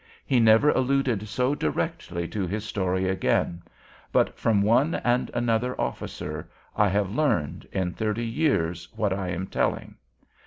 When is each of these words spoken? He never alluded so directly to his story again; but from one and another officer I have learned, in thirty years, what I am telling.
He 0.25 0.39
never 0.39 0.71
alluded 0.71 1.27
so 1.27 1.53
directly 1.53 2.27
to 2.29 2.47
his 2.47 2.65
story 2.65 3.07
again; 3.07 3.61
but 4.11 4.35
from 4.35 4.63
one 4.63 4.95
and 4.95 5.29
another 5.35 5.79
officer 5.79 6.49
I 6.75 6.87
have 6.87 7.11
learned, 7.11 7.67
in 7.71 7.93
thirty 7.93 8.25
years, 8.25 8.87
what 8.95 9.13
I 9.13 9.27
am 9.29 9.45
telling. 9.45 9.97